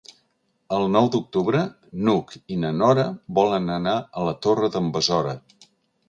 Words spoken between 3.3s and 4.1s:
volen anar